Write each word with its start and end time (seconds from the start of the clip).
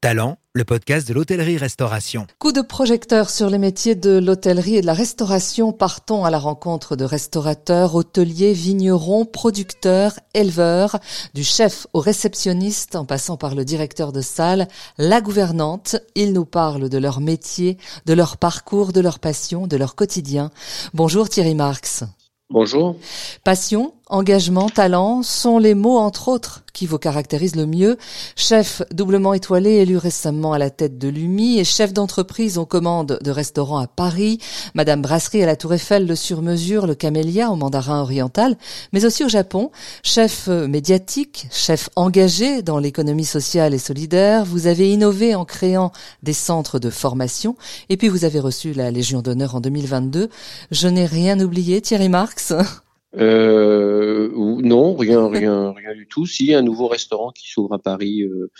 Talent, 0.00 0.38
le 0.52 0.62
podcast 0.62 1.08
de 1.08 1.12
l'hôtellerie-restauration. 1.12 2.28
Coup 2.38 2.52
de 2.52 2.60
projecteur 2.60 3.30
sur 3.30 3.50
les 3.50 3.58
métiers 3.58 3.96
de 3.96 4.18
l'hôtellerie 4.18 4.76
et 4.76 4.80
de 4.80 4.86
la 4.86 4.94
restauration. 4.94 5.72
Partons 5.72 6.24
à 6.24 6.30
la 6.30 6.38
rencontre 6.38 6.94
de 6.94 7.02
restaurateurs, 7.04 7.96
hôteliers, 7.96 8.52
vignerons, 8.52 9.24
producteurs, 9.24 10.12
éleveurs, 10.34 11.00
du 11.34 11.42
chef 11.42 11.88
au 11.94 11.98
réceptionniste 11.98 12.94
en 12.94 13.06
passant 13.06 13.36
par 13.36 13.56
le 13.56 13.64
directeur 13.64 14.12
de 14.12 14.20
salle, 14.20 14.68
la 14.98 15.20
gouvernante. 15.20 15.96
Ils 16.14 16.32
nous 16.32 16.44
parlent 16.44 16.88
de 16.88 16.98
leur 16.98 17.20
métier, 17.20 17.76
de 18.06 18.14
leur 18.14 18.36
parcours, 18.36 18.92
de 18.92 19.00
leur 19.00 19.18
passion, 19.18 19.66
de 19.66 19.76
leur 19.76 19.96
quotidien. 19.96 20.52
Bonjour 20.94 21.28
Thierry 21.28 21.56
Marx. 21.56 22.04
Bonjour. 22.50 22.96
Passion, 23.44 23.92
engagement, 24.08 24.68
talent 24.68 25.22
sont 25.22 25.58
les 25.58 25.74
mots, 25.74 25.98
entre 25.98 26.28
autres, 26.28 26.64
qui 26.72 26.86
vous 26.86 26.98
caractérisent 26.98 27.56
le 27.56 27.66
mieux. 27.66 27.98
Chef 28.36 28.82
doublement 28.92 29.34
étoilé, 29.34 29.70
élu 29.76 29.96
récemment 29.96 30.52
à 30.52 30.58
la 30.58 30.70
tête 30.70 30.98
de 30.98 31.08
l'UMI 31.08 31.58
et 31.58 31.64
chef 31.64 31.92
d'entreprise 31.92 32.58
aux 32.58 32.66
commandes 32.66 33.18
de 33.22 33.30
restaurants 33.30 33.78
à 33.78 33.86
Paris, 33.86 34.38
Madame 34.74 35.02
Brasserie 35.02 35.42
à 35.42 35.46
la 35.46 35.56
Tour 35.56 35.74
Eiffel, 35.74 36.06
le 36.06 36.14
Sur-Mesure, 36.14 36.86
le 36.86 36.94
Camélia 36.94 37.50
au 37.50 37.56
Mandarin 37.56 38.00
Oriental, 38.00 38.56
mais 38.92 39.04
aussi 39.04 39.24
au 39.24 39.28
Japon. 39.28 39.70
Chef 40.02 40.46
médiatique, 40.48 41.48
chef 41.50 41.90
engagé 41.96 42.62
dans 42.62 42.78
l'économie 42.78 43.24
sociale 43.24 43.74
et 43.74 43.78
solidaire. 43.78 44.44
Vous 44.44 44.66
avez 44.66 44.92
innové 44.92 45.34
en 45.34 45.44
créant 45.44 45.92
des 46.22 46.32
centres 46.32 46.78
de 46.78 46.90
formation 46.90 47.56
et 47.88 47.96
puis 47.96 48.08
vous 48.08 48.24
avez 48.24 48.40
reçu 48.40 48.72
la 48.72 48.90
Légion 48.90 49.22
d'honneur 49.22 49.54
en 49.54 49.60
2022. 49.60 50.30
Je 50.70 50.88
n'ai 50.88 51.06
rien 51.06 51.40
oublié, 51.40 51.80
Thierry 51.80 52.08
Marx. 52.08 52.54
Euh, 53.16 54.30
non, 54.34 54.94
rien, 54.94 55.28
rien, 55.28 55.72
rien 55.72 55.94
du 55.94 56.06
tout. 56.06 56.26
Si 56.26 56.52
un 56.52 56.62
nouveau 56.62 56.88
restaurant 56.88 57.30
qui 57.30 57.50
s'ouvre 57.50 57.72
à 57.74 57.78
Paris 57.78 58.22
euh, 58.22 58.50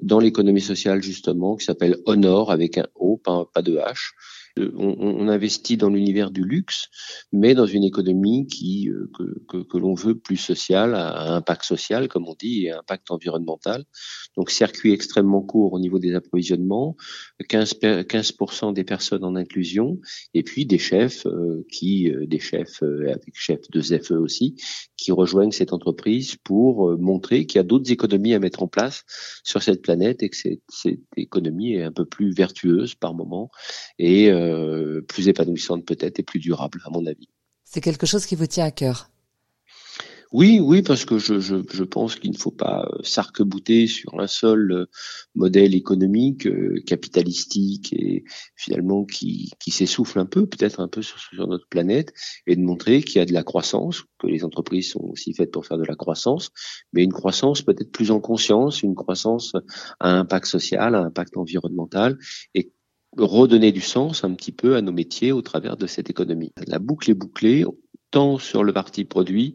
dans 0.00 0.18
l'économie 0.18 0.60
sociale 0.60 1.02
justement, 1.02 1.56
qui 1.56 1.66
s'appelle 1.66 1.98
Honor 2.06 2.50
avec 2.50 2.78
un 2.78 2.86
O, 2.94 3.18
pas, 3.18 3.44
pas 3.52 3.62
de 3.62 3.76
H, 3.76 4.12
on, 4.76 5.28
investit 5.28 5.76
dans 5.76 5.90
l'univers 5.90 6.30
du 6.30 6.42
luxe, 6.42 6.88
mais 7.32 7.54
dans 7.54 7.66
une 7.66 7.84
économie 7.84 8.46
qui 8.46 8.88
euh, 8.88 9.10
que, 9.48 9.78
l'on 9.78 9.94
veut 9.94 10.18
plus 10.18 10.36
sociale, 10.36 10.94
à 10.94 11.34
impact 11.34 11.64
social 11.64 12.08
comme 12.08 12.26
on 12.26 12.34
dit, 12.34 12.66
et 12.66 12.72
impact 12.72 13.10
environnemental. 13.10 13.84
Donc 14.36 14.50
circuit 14.50 14.92
extrêmement 14.92 15.42
court 15.42 15.72
au 15.72 15.80
niveau 15.80 15.98
des 15.98 16.14
approvisionnements, 16.14 16.96
15%, 17.42 18.04
15 18.06 18.74
des 18.74 18.84
personnes 18.84 19.24
en 19.24 19.36
inclusion, 19.36 19.98
et 20.34 20.42
puis 20.42 20.66
des 20.66 20.78
chefs 20.78 21.26
euh, 21.26 21.66
qui, 21.70 22.10
euh, 22.10 22.26
des 22.26 22.40
chefs 22.40 22.82
avec 22.82 23.34
chefs 23.34 23.70
de 23.70 23.80
ZFE 23.80 24.12
aussi, 24.12 24.56
qui 24.96 25.12
rejoignent 25.12 25.52
cette 25.52 25.72
entreprise 25.72 26.36
pour 26.36 26.98
montrer 26.98 27.46
qu'il 27.46 27.58
y 27.58 27.60
a 27.60 27.64
d'autres 27.64 27.90
économies 27.90 28.34
à 28.34 28.38
mettre 28.38 28.62
en 28.62 28.68
place 28.68 29.04
sur 29.44 29.62
cette 29.62 29.82
planète 29.82 30.22
et 30.22 30.28
que 30.28 30.36
cette, 30.36 30.62
cette 30.68 31.00
économie 31.16 31.74
est 31.74 31.82
un 31.82 31.92
peu 31.92 32.04
plus 32.04 32.32
vertueuse 32.32 32.94
par 32.94 33.14
moment 33.14 33.50
et 33.98 34.30
euh, 34.48 35.00
plus 35.02 35.28
épanouissante 35.28 35.84
peut-être 35.84 36.18
et 36.18 36.22
plus 36.22 36.40
durable, 36.40 36.80
à 36.84 36.90
mon 36.90 37.06
avis. 37.06 37.28
C'est 37.64 37.80
quelque 37.80 38.06
chose 38.06 38.26
qui 38.26 38.34
vous 38.34 38.46
tient 38.46 38.64
à 38.64 38.70
cœur? 38.70 39.10
Oui, 40.30 40.60
oui, 40.62 40.82
parce 40.82 41.06
que 41.06 41.18
je, 41.18 41.40
je, 41.40 41.56
je 41.72 41.84
pense 41.84 42.16
qu'il 42.16 42.32
ne 42.32 42.36
faut 42.36 42.50
pas 42.50 42.84
euh, 42.84 43.02
s'arc-bouter 43.02 43.86
sur 43.86 44.20
un 44.20 44.26
seul 44.26 44.72
euh, 44.72 44.86
modèle 45.34 45.74
économique 45.74 46.46
capitalistique 46.84 47.94
et 47.94 48.24
finalement 48.54 49.06
qui, 49.06 49.50
qui 49.58 49.70
s'essouffle 49.70 50.18
un 50.18 50.26
peu, 50.26 50.44
peut-être 50.44 50.80
un 50.80 50.88
peu 50.88 51.00
sur, 51.00 51.18
sur, 51.18 51.46
notre 51.46 51.66
planète, 51.68 52.12
et 52.46 52.56
de 52.56 52.60
montrer 52.60 53.02
qu'il 53.02 53.16
y 53.16 53.22
a 53.22 53.24
de 53.24 53.32
la 53.32 53.42
croissance, 53.42 54.04
que 54.18 54.26
les 54.26 54.44
entreprises 54.44 54.90
sont 54.90 55.04
aussi 55.04 55.32
faites 55.32 55.50
pour 55.50 55.64
faire 55.64 55.78
de 55.78 55.84
la 55.84 55.94
croissance, 55.94 56.50
mais 56.92 57.04
une 57.04 57.12
croissance 57.12 57.62
peut-être 57.62 57.90
plus 57.90 58.10
en 58.10 58.20
conscience, 58.20 58.82
une 58.82 58.94
croissance 58.94 59.54
à 59.98 60.10
impact 60.10 60.44
social, 60.44 60.94
à 60.94 61.00
impact 61.00 61.38
environnemental, 61.38 62.18
et 62.54 62.70
redonner 63.16 63.72
du 63.72 63.80
sens 63.80 64.24
un 64.24 64.34
petit 64.34 64.52
peu 64.52 64.76
à 64.76 64.82
nos 64.82 64.92
métiers 64.92 65.32
au 65.32 65.42
travers 65.42 65.76
de 65.76 65.86
cette 65.86 66.10
économie. 66.10 66.52
La 66.66 66.78
boucle 66.78 67.10
est 67.10 67.14
bouclée 67.14 67.64
tant 68.10 68.38
sur 68.38 68.64
le 68.64 68.72
parti 68.72 69.04
produit 69.04 69.54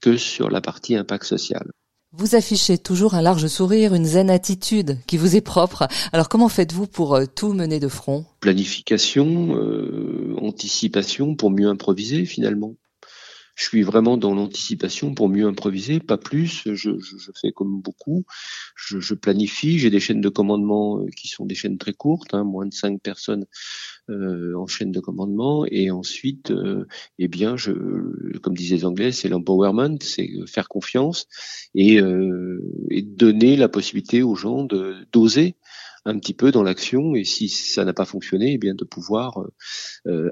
que 0.00 0.16
sur 0.16 0.50
la 0.50 0.60
partie 0.60 0.96
impact 0.96 1.24
social. 1.24 1.70
Vous 2.12 2.34
affichez 2.34 2.76
toujours 2.76 3.14
un 3.14 3.22
large 3.22 3.46
sourire, 3.46 3.94
une 3.94 4.04
zen 4.04 4.30
attitude 4.30 4.98
qui 5.06 5.16
vous 5.16 5.36
est 5.36 5.40
propre. 5.40 5.86
Alors 6.12 6.28
comment 6.28 6.48
faites-vous 6.48 6.88
pour 6.88 7.14
euh, 7.14 7.26
tout 7.26 7.52
mener 7.52 7.78
de 7.78 7.86
front? 7.86 8.26
Planification, 8.40 9.54
euh, 9.54 10.34
anticipation 10.40 11.36
pour 11.36 11.50
mieux 11.50 11.68
improviser 11.68 12.24
finalement 12.24 12.74
je 13.60 13.66
suis 13.66 13.82
vraiment 13.82 14.16
dans 14.16 14.34
l'anticipation 14.34 15.14
pour 15.14 15.28
mieux 15.28 15.46
improviser, 15.46 16.00
pas 16.00 16.16
plus. 16.16 16.62
Je, 16.64 16.74
je, 16.74 16.92
je 16.98 17.30
fais 17.38 17.52
comme 17.52 17.82
beaucoup. 17.82 18.24
Je, 18.74 19.00
je 19.00 19.12
planifie. 19.12 19.78
J'ai 19.78 19.90
des 19.90 20.00
chaînes 20.00 20.22
de 20.22 20.30
commandement 20.30 21.00
euh, 21.00 21.06
qui 21.14 21.28
sont 21.28 21.44
des 21.44 21.54
chaînes 21.54 21.76
très 21.76 21.92
courtes, 21.92 22.32
hein, 22.32 22.42
moins 22.42 22.64
de 22.64 22.72
cinq 22.72 23.02
personnes 23.02 23.44
euh, 24.08 24.54
en 24.56 24.66
chaîne 24.66 24.92
de 24.92 25.00
commandement. 25.00 25.66
Et 25.66 25.90
ensuite, 25.90 26.52
euh, 26.52 26.86
eh 27.18 27.28
bien, 27.28 27.56
comme 28.42 28.56
disaient 28.56 28.76
les 28.76 28.84
Anglais, 28.86 29.12
c'est 29.12 29.28
l'empowerment, 29.28 29.98
c'est 30.00 30.30
faire 30.46 30.68
confiance 30.68 31.26
et, 31.74 32.00
euh, 32.00 32.62
donner 33.02 33.56
la 33.56 33.68
possibilité 33.68 34.22
aux 34.22 34.36
gens 34.36 34.64
de 34.64 35.06
d'oser 35.12 35.56
un 36.06 36.18
petit 36.18 36.32
peu 36.32 36.50
dans 36.50 36.62
l'action 36.62 37.14
et 37.14 37.24
si 37.24 37.50
ça 37.50 37.84
n'a 37.84 37.92
pas 37.92 38.06
fonctionné, 38.06 38.54
eh 38.54 38.58
bien 38.58 38.74
de 38.74 38.84
pouvoir 38.84 39.44
euh, 40.06 40.30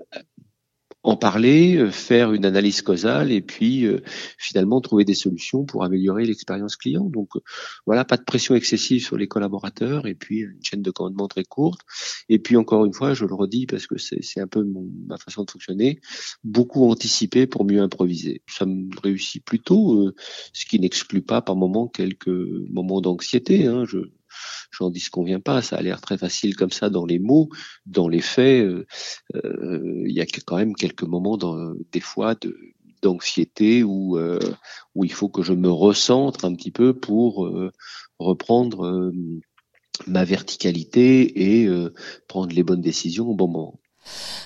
en 1.08 1.16
parler, 1.16 1.76
euh, 1.76 1.90
faire 1.90 2.32
une 2.32 2.44
analyse 2.44 2.82
causale 2.82 3.32
et 3.32 3.40
puis 3.40 3.86
euh, 3.86 4.00
finalement 4.36 4.80
trouver 4.80 5.04
des 5.04 5.14
solutions 5.14 5.64
pour 5.64 5.82
améliorer 5.82 6.24
l'expérience 6.26 6.76
client. 6.76 7.04
Donc 7.04 7.34
euh, 7.36 7.40
voilà, 7.86 8.04
pas 8.04 8.18
de 8.18 8.24
pression 8.24 8.54
excessive 8.54 9.02
sur 9.02 9.16
les 9.16 9.26
collaborateurs 9.26 10.06
et 10.06 10.14
puis 10.14 10.40
une 10.40 10.62
chaîne 10.62 10.82
de 10.82 10.90
commandement 10.90 11.26
très 11.26 11.44
courte. 11.44 11.80
Et 12.28 12.38
puis 12.38 12.56
encore 12.56 12.84
une 12.84 12.92
fois, 12.92 13.14
je 13.14 13.24
le 13.24 13.34
redis 13.34 13.66
parce 13.66 13.86
que 13.86 13.96
c'est 13.98 14.40
un 14.40 14.46
peu 14.46 14.62
mon, 14.62 14.86
ma 15.06 15.16
façon 15.16 15.44
de 15.44 15.50
fonctionner, 15.50 16.00
beaucoup 16.44 16.84
anticiper 16.90 17.46
pour 17.46 17.64
mieux 17.64 17.80
improviser. 17.80 18.42
Ça 18.46 18.66
me 18.66 18.88
réussit 19.02 19.42
plutôt, 19.42 20.12
ce 20.52 20.66
qui 20.66 20.78
n'exclut 20.78 21.22
pas 21.22 21.40
par 21.40 21.56
moment 21.56 21.88
quelques 21.88 22.28
moments 22.28 23.00
d'anxiété. 23.00 23.66
Hein. 23.66 23.84
Je, 23.86 23.98
j'en 24.70 24.90
disconviens 24.90 25.40
pas. 25.40 25.62
Ça 25.62 25.76
a 25.76 25.82
l'air 25.82 26.00
très 26.00 26.18
facile 26.18 26.56
comme 26.56 26.70
ça 26.70 26.90
dans 26.90 27.06
les 27.06 27.18
mots, 27.18 27.48
dans 27.86 28.08
les 28.08 28.20
faits. 28.20 28.64
Euh, 28.64 28.86
euh, 29.34 30.02
il 30.06 30.12
y 30.12 30.20
a 30.20 30.26
quand 30.26 30.56
même 30.56 30.74
quelques 30.74 31.02
moments, 31.04 31.38
des 31.92 32.00
fois, 32.00 32.34
d'anxiété 33.02 33.82
euh, 33.82 34.38
où 34.94 35.04
il 35.04 35.12
faut 35.12 35.28
que 35.28 35.42
je 35.42 35.52
me 35.52 35.70
recentre 35.70 36.44
un 36.44 36.54
petit 36.54 36.70
peu 36.70 36.94
pour 36.94 37.50
reprendre 38.18 39.12
ma 40.06 40.24
verticalité 40.24 41.62
et 41.62 41.68
prendre 42.26 42.54
les 42.54 42.62
bonnes 42.62 42.80
décisions 42.80 43.28
au 43.28 43.34
bon 43.34 43.48
moment. 43.48 43.80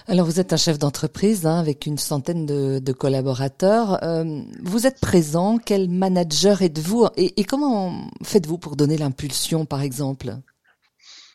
Alors 0.06 0.26
vous 0.26 0.40
êtes 0.40 0.52
un 0.52 0.56
chef 0.56 0.78
d'entreprise 0.78 1.46
hein, 1.46 1.58
avec 1.58 1.86
une 1.86 1.98
centaine 1.98 2.46
de, 2.46 2.92
collaborateurs. 2.92 4.02
Euh, 4.02 4.42
vous 4.62 4.86
êtes 4.86 5.00
présent. 5.00 5.58
Quel 5.58 5.88
manager 5.88 6.62
êtes-vous 6.62 7.08
et, 7.16 7.44
comment 7.44 8.08
faites-vous 8.22 8.58
pour 8.58 8.76
donner 8.76 8.96
l'impulsion, 8.96 9.64
par 9.64 9.82
exemple? 9.82 10.36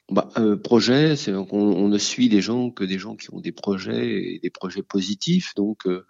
Bah, 0.09 0.29
euh, 0.37 0.55
projet, 0.55 1.17
c'est 1.17 1.33
on, 1.33 1.89
ne 1.89 1.97
suit 1.97 2.29
des 2.29 2.39
gens 2.39 2.69
que 2.69 2.85
des 2.85 2.97
gens 2.97 3.17
qui 3.17 3.33
ont 3.33 3.41
des 3.41 3.51
projets 3.51 4.35
et 4.35 4.39
des 4.39 4.49
projets 4.49 4.81
positifs. 4.81 5.53
Donc, 5.55 5.85
euh, 5.85 6.05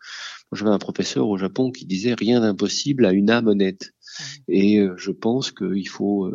j'avais 0.51 0.69
un 0.69 0.77
professeur 0.77 1.27
au 1.27 1.37
Japon 1.37 1.71
qui 1.71 1.85
disait 1.87 2.13
rien 2.13 2.41
d'impossible 2.41 3.07
à 3.07 3.11
une 3.11 3.31
âme 3.31 3.47
honnête. 3.47 3.93
Mmh. 4.19 4.23
Et 4.49 4.79
euh, 4.79 4.93
je 4.97 5.09
pense 5.09 5.51
qu'il 5.51 5.87
faut. 5.89 6.29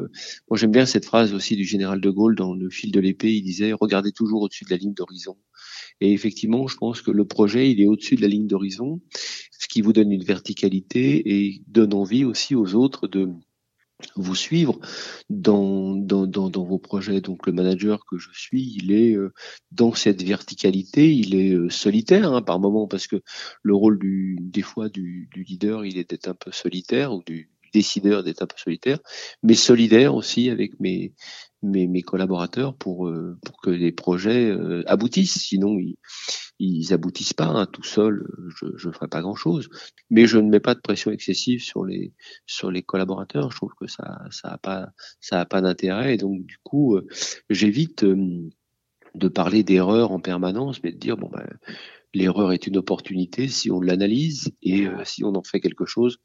moi, 0.50 0.58
j'aime 0.58 0.72
bien 0.72 0.86
cette 0.86 1.04
phrase 1.04 1.34
aussi 1.34 1.54
du 1.54 1.64
général 1.64 2.00
de 2.00 2.10
Gaulle 2.10 2.34
dans 2.34 2.52
le 2.52 2.68
fil 2.68 2.90
de 2.90 2.98
l'épée. 2.98 3.32
Il 3.32 3.42
disait 3.42 3.72
regardez 3.72 4.10
toujours 4.10 4.42
au-dessus 4.42 4.64
de 4.64 4.70
la 4.70 4.76
ligne 4.76 4.94
d'horizon. 4.94 5.36
Et 6.02 6.12
effectivement, 6.12 6.66
je 6.66 6.76
pense 6.76 7.00
que 7.00 7.12
le 7.12 7.24
projet, 7.24 7.70
il 7.70 7.80
est 7.80 7.86
au-dessus 7.86 8.16
de 8.16 8.22
la 8.22 8.26
ligne 8.26 8.48
d'horizon, 8.48 9.00
ce 9.12 9.68
qui 9.68 9.82
vous 9.82 9.92
donne 9.92 10.10
une 10.10 10.24
verticalité 10.24 11.22
et 11.32 11.62
donne 11.68 11.94
envie 11.94 12.24
aussi 12.24 12.56
aux 12.56 12.74
autres 12.74 13.06
de 13.06 13.28
vous 14.16 14.34
suivre 14.34 14.80
dans, 15.30 15.94
vos 15.94 16.78
projets. 16.80 17.20
Donc 17.20 17.46
le 17.46 17.52
manager 17.52 18.04
que 18.04 18.18
je 18.18 18.30
suis, 18.32 18.74
il 18.74 18.90
est 18.90 19.14
euh, 19.14 19.32
dans 19.70 19.94
cette 19.94 20.24
verticalité, 20.24 21.14
il 21.14 21.36
est 21.36 21.52
euh, 21.52 21.70
solitaire 21.70 22.32
hein, 22.32 22.42
par 22.42 22.58
moment 22.58 22.88
parce 22.88 23.06
que 23.06 23.22
le 23.62 23.74
rôle 23.76 24.00
du, 24.00 24.36
des 24.40 24.62
fois 24.62 24.88
du, 24.88 25.28
du 25.32 25.44
leader, 25.44 25.84
il 25.84 25.98
est 25.98 26.10
d'être 26.10 26.26
un 26.26 26.34
peu 26.34 26.50
solitaire 26.50 27.14
ou 27.14 27.22
du 27.24 27.51
décideur 27.72 28.22
d'être 28.22 28.42
un 28.42 28.46
peu 28.46 28.58
solitaire, 28.58 28.98
mais 29.42 29.54
solidaire 29.54 30.14
aussi 30.14 30.50
avec 30.50 30.78
mes, 30.80 31.14
mes, 31.62 31.86
mes 31.86 32.02
collaborateurs 32.02 32.76
pour, 32.76 33.08
euh, 33.08 33.38
pour 33.44 33.60
que 33.60 33.70
les 33.70 33.92
projets 33.92 34.50
euh, 34.50 34.82
aboutissent. 34.86 35.38
Sinon, 35.38 35.78
ils, 35.78 35.96
ils 36.58 36.92
aboutissent 36.92 37.32
pas. 37.32 37.46
Hein, 37.46 37.66
tout 37.66 37.84
seul, 37.84 38.26
je 38.76 38.88
ne 38.88 38.92
ferai 38.92 39.08
pas 39.08 39.20
grand-chose. 39.20 39.68
Mais 40.10 40.26
je 40.26 40.38
ne 40.38 40.48
mets 40.48 40.60
pas 40.60 40.74
de 40.74 40.80
pression 40.80 41.10
excessive 41.10 41.62
sur 41.62 41.84
les 41.84 42.12
sur 42.46 42.70
les 42.70 42.82
collaborateurs. 42.82 43.50
Je 43.50 43.56
trouve 43.56 43.74
que 43.78 43.86
ça 43.86 44.20
ça 44.30 44.48
a 44.48 44.58
pas 44.58 44.90
ça 45.20 45.44
pas 45.44 45.60
d'intérêt. 45.60 46.14
Et 46.14 46.18
donc 46.18 46.44
du 46.44 46.58
coup, 46.62 46.96
euh, 46.96 47.06
j'évite 47.50 48.04
de 48.04 49.28
parler 49.28 49.62
d'erreur 49.62 50.12
en 50.12 50.20
permanence, 50.20 50.82
mais 50.82 50.92
de 50.92 50.98
dire 50.98 51.16
bon 51.16 51.28
ben 51.28 51.46
l'erreur 52.14 52.52
est 52.52 52.66
une 52.66 52.76
opportunité 52.76 53.48
si 53.48 53.70
on 53.70 53.80
l'analyse 53.80 54.52
et 54.62 54.86
si 55.04 55.24
on 55.24 55.34
en 55.34 55.42
fait 55.42 55.60
quelque 55.60 55.86
chose 55.86 56.18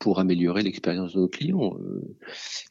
pour 0.00 0.18
améliorer 0.18 0.62
l'expérience 0.62 1.12
de 1.14 1.20
nos 1.20 1.28
clients. 1.28 1.76
Euh, 1.78 2.16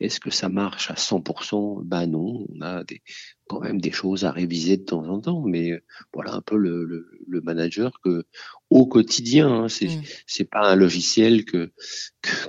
est-ce 0.01 0.19
que 0.19 0.31
ça 0.31 0.49
marche 0.49 0.91
à 0.91 0.95
100% 0.95 1.83
Ben 1.85 2.07
non, 2.07 2.45
on 2.49 2.61
a 2.61 2.83
des, 2.83 3.01
quand 3.50 3.62
même 3.62 3.81
des 3.81 3.92
choses 3.92 4.25
à 4.25 4.31
réviser 4.31 4.78
de 4.78 4.84
temps 4.84 5.04
en 5.07 5.19
temps, 5.19 5.42
mais 5.42 5.72
euh, 5.72 5.81
voilà 6.13 6.36
un 6.36 6.42
peu 6.42 6.56
le, 6.56 6.86
le, 6.86 7.10
le 7.28 7.42
manager 7.42 8.00
que 8.04 8.24
au 8.69 8.86
quotidien, 8.86 9.63
hein, 9.63 9.68
c'est 9.68 9.88
mm. 9.88 10.04
c'est 10.28 10.50
pas 10.50 10.69
un 10.69 10.75
logiciel 10.75 11.46
que 11.46 11.72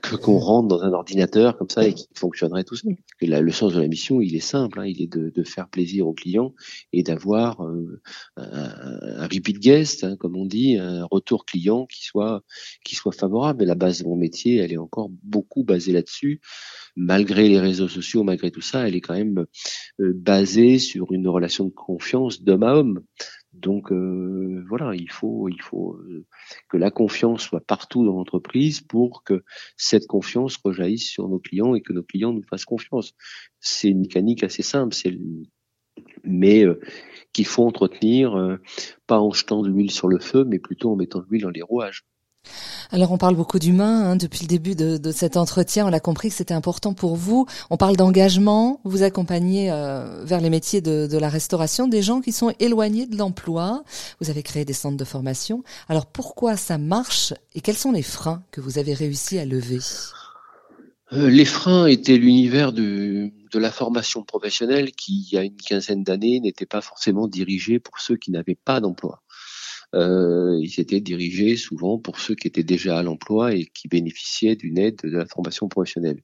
que 0.02 0.17
qu'on 0.17 0.38
rentre 0.38 0.69
dans 0.69 0.82
un 0.82 0.93
ordinateur 0.93 1.56
comme 1.56 1.70
ça 1.70 1.87
et 1.87 1.94
qui 1.94 2.06
fonctionnerait 2.14 2.64
tout 2.64 2.76
seul. 2.76 2.97
Et 3.23 3.26
le 3.26 3.52
sens 3.52 3.73
de 3.73 3.81
la 3.81 3.88
mission, 3.88 4.20
il 4.20 4.37
est 4.37 4.41
simple, 4.41 4.81
hein, 4.81 4.85
il 4.87 5.00
est 5.00 5.06
de, 5.06 5.31
de, 5.31 5.43
faire 5.43 5.69
plaisir 5.69 6.06
aux 6.06 6.12
clients 6.12 6.55
et 6.93 7.02
d'avoir 7.02 7.64
euh, 7.64 8.02
un, 8.37 9.23
un, 9.23 9.26
repeat 9.26 9.58
guest, 9.58 10.05
hein, 10.05 10.17
comme 10.19 10.37
on 10.37 10.44
dit, 10.44 10.76
un 10.76 11.06
retour 11.11 11.47
client 11.47 11.87
qui 11.87 12.05
soit 12.05 12.43
qui 12.85 12.94
soit 12.94 13.12
favorable. 13.12 13.62
Et 13.62 13.67
la 13.67 13.75
base 13.75 14.02
de 14.02 14.05
mon 14.05 14.17
métier, 14.17 14.56
elle 14.56 14.73
est 14.73 14.76
encore 14.79 15.08
beaucoup 15.23 15.64
basée 15.64 15.93
là-dessus 15.93 16.43
malgré 17.00 17.49
les 17.49 17.58
réseaux 17.58 17.88
sociaux, 17.88 18.25
malgré 18.25 18.50
tout 18.50 18.61
ça, 18.61 18.87
elle 18.87 18.94
est 18.94 19.00
quand 19.00 19.14
même 19.14 19.47
euh, 20.00 20.12
basée 20.14 20.79
sur 20.79 21.12
une 21.12 21.26
relation 21.29 21.64
de 21.64 21.70
confiance 21.70 22.43
d'homme 22.43 22.62
à 22.62 22.75
homme. 22.75 23.02
Donc 23.55 23.91
euh, 23.91 24.62
voilà, 24.69 24.94
il 24.94 25.11
faut, 25.11 25.49
euh, 25.49 26.26
que 26.69 26.76
la 26.76 26.91
confiance 26.91 27.43
soit 27.43 27.62
partout 27.62 28.05
dans 28.05 28.12
l'entreprise 28.12 28.82
pour 28.82 29.25
que 29.25 29.43
cette 29.76 30.06
confiance 30.06 30.58
rejaillisse 30.62 31.08
sur 31.08 31.26
nos 31.29 31.38
clients 31.38 31.75
et 31.75 31.81
que 31.81 31.94
nos 31.94 32.02
clients 32.02 32.32
nous 32.32 32.44
fassent 32.44 32.67
confiance. 32.67 33.14
C'est 33.61 33.88
une 33.88 34.00
mécanique 34.00 34.44
assez 34.44 34.62
simple, 34.62 34.94
c'est 34.94 35.19
mais 36.23 36.64
qu'il 37.32 37.47
faut 37.47 37.64
entretenir, 37.64 38.58
pas 39.06 39.20
en 39.20 39.32
jetant 39.32 39.62
de 39.62 39.69
l'huile 39.69 39.91
sur 39.91 40.08
le 40.08 40.19
feu, 40.19 40.44
mais 40.44 40.58
plutôt 40.58 40.93
en 40.93 40.97
mettant 40.97 41.20
de 41.20 41.26
l'huile 41.29 41.43
dans 41.43 41.50
les 41.50 41.62
rouages. 41.62 42.05
Alors 42.92 43.12
on 43.12 43.19
parle 43.19 43.37
beaucoup 43.37 43.60
d'humain 43.60 44.10
hein, 44.10 44.16
depuis 44.16 44.42
le 44.42 44.48
début 44.48 44.75
de, 44.75 45.12
cet 45.12 45.37
entretien. 45.37 45.87
On 45.87 45.92
a 45.92 46.00
compris 46.00 46.28
que 46.28 46.34
c'était 46.34 46.54
important 46.54 46.92
pour 46.92 47.16
vous. 47.16 47.46
On 47.70 47.76
parle 47.76 47.96
d'engagement. 47.96 48.81
Vous 48.84 49.02
accompagnez 49.02 49.70
euh, 49.70 50.25
vers 50.25 50.40
les 50.40 50.50
métiers 50.50 50.81
de, 50.81 51.06
de, 51.06 51.19
la 51.19 51.28
restauration 51.28 51.87
des 51.87 52.02
gens 52.02 52.20
qui 52.20 52.32
sont 52.32 52.52
éloignés 52.58 53.06
de 53.06 53.16
l'emploi. 53.16 53.84
Vous 54.20 54.31
avez 54.31 54.42
créé 54.42 54.64
des 54.64 54.72
centres 54.72 54.96
de 54.96 55.04
formation. 55.04 55.62
Alors 55.88 56.06
pourquoi 56.06 56.56
ça 56.56 56.78
marche 56.78 57.32
et 57.54 57.60
quels 57.60 57.76
sont 57.76 57.92
les 57.92 58.02
freins 58.02 58.42
que 58.50 58.60
vous 58.60 58.78
avez 58.78 58.94
réussi 58.94 59.38
à 59.38 59.44
lever? 59.44 59.78
Euh, 61.12 61.28
les 61.28 61.44
freins 61.44 61.87
étaient 61.87 62.16
l'univers 62.16 62.72
de, 62.72 63.31
de 63.52 63.58
la 63.58 63.70
formation 63.70 64.22
professionnelle 64.22 64.92
qui, 64.92 65.26
il 65.28 65.34
y 65.34 65.38
a 65.38 65.42
une 65.42 65.56
quinzaine 65.56 66.02
d'années, 66.04 66.40
n'était 66.40 66.66
pas 66.66 66.81
forcément 66.81 67.26
dirigé 67.28 67.78
pour 67.78 67.98
ceux 68.00 68.16
qui 68.16 68.31
n'avaient 68.31 68.58
pas 68.64 68.81
d'emploi 68.81 69.22
euh, 69.94 70.58
ils 70.60 70.81
étaient 70.81 71.00
dirigés 71.00 71.56
souvent 71.56 71.98
pour 71.98 72.20
ceux 72.20 72.34
qui 72.34 72.46
étaient 72.46 72.62
déjà 72.62 72.98
à 72.98 73.02
l'emploi 73.02 73.54
et 73.54 73.66
qui 73.66 73.88
bénéficiaient 73.88 74.56
d'une 74.56 74.78
aide 74.78 75.00
de 75.02 75.10
la 75.10 75.26
formation 75.26 75.69
professionnelle. 75.69 76.22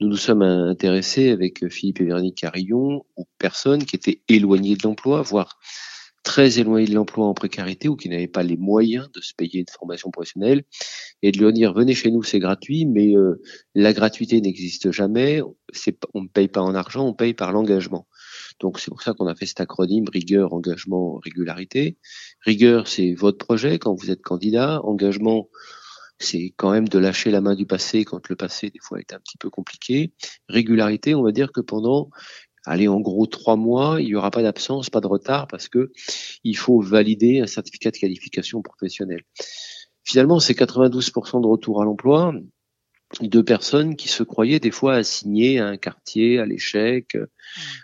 Nous 0.00 0.08
nous 0.08 0.16
sommes 0.16 0.42
intéressés 0.42 1.30
avec 1.30 1.68
Philippe 1.68 2.00
et 2.00 2.04
Véronique 2.04 2.38
Carillon 2.38 3.04
aux 3.16 3.28
personnes 3.38 3.84
qui 3.84 3.96
étaient 3.96 4.22
éloignées 4.28 4.76
de 4.76 4.82
l'emploi, 4.84 5.22
voire 5.22 5.58
très 6.24 6.58
éloignées 6.58 6.86
de 6.86 6.94
l'emploi 6.94 7.26
en 7.26 7.34
précarité 7.34 7.88
ou 7.88 7.96
qui 7.96 8.08
n'avaient 8.08 8.26
pas 8.26 8.42
les 8.42 8.56
moyens 8.56 9.10
de 9.12 9.20
se 9.20 9.34
payer 9.34 9.60
une 9.60 9.68
formation 9.68 10.10
professionnelle. 10.10 10.64
Et 11.22 11.32
de 11.32 11.40
leur 11.40 11.52
dire 11.52 11.74
venez 11.74 11.94
chez 11.94 12.10
nous 12.10 12.22
c'est 12.22 12.40
gratuit 12.40 12.86
mais 12.86 13.14
euh, 13.14 13.40
la 13.74 13.92
gratuité 13.92 14.40
n'existe 14.40 14.90
jamais. 14.90 15.42
On 16.14 16.22
ne 16.22 16.28
paye 16.28 16.48
pas 16.48 16.62
en 16.62 16.74
argent 16.74 17.06
on 17.06 17.14
paye 17.14 17.34
par 17.34 17.52
l'engagement 17.52 18.08
donc 18.60 18.78
c'est 18.78 18.90
pour 18.90 19.02
ça 19.02 19.14
qu'on 19.14 19.26
a 19.26 19.34
fait 19.34 19.46
cet 19.46 19.60
acronyme 19.60 20.06
rigueur, 20.12 20.52
engagement, 20.52 21.20
régularité. 21.22 21.98
Rigueur, 22.40 22.88
c'est 22.88 23.14
votre 23.14 23.38
projet 23.38 23.78
quand 23.78 23.94
vous 23.94 24.10
êtes 24.10 24.22
candidat. 24.22 24.80
Engagement, 24.84 25.48
c'est 26.18 26.54
quand 26.56 26.70
même 26.70 26.88
de 26.88 26.98
lâcher 26.98 27.30
la 27.30 27.40
main 27.40 27.54
du 27.54 27.66
passé 27.66 28.04
quand 28.04 28.28
le 28.28 28.36
passé 28.36 28.70
des 28.70 28.78
fois 28.80 29.00
est 29.00 29.12
un 29.12 29.18
petit 29.18 29.38
peu 29.38 29.50
compliqué. 29.50 30.12
Régularité, 30.48 31.14
on 31.14 31.22
va 31.22 31.32
dire 31.32 31.52
que 31.52 31.60
pendant 31.60 32.10
allez, 32.64 32.88
en 32.88 33.00
gros 33.00 33.26
trois 33.26 33.56
mois, 33.56 34.00
il 34.00 34.06
n'y 34.06 34.14
aura 34.14 34.30
pas 34.30 34.42
d'absence, 34.42 34.90
pas 34.90 35.00
de 35.00 35.06
retard, 35.06 35.46
parce 35.48 35.68
que 35.68 35.92
il 36.44 36.56
faut 36.56 36.80
valider 36.80 37.40
un 37.40 37.46
certificat 37.46 37.90
de 37.90 37.98
qualification 37.98 38.62
professionnelle. 38.62 39.22
Finalement, 40.04 40.38
c'est 40.38 40.54
92% 40.54 41.40
de 41.42 41.46
retour 41.46 41.82
à 41.82 41.84
l'emploi 41.84 42.34
de 43.20 43.40
personnes 43.40 43.96
qui 43.96 44.08
se 44.08 44.22
croyaient 44.22 44.60
des 44.60 44.70
fois 44.70 44.94
assignées 44.94 45.58
à 45.58 45.66
un 45.66 45.76
quartier, 45.76 46.38
à 46.38 46.46
l'échec, 46.46 47.16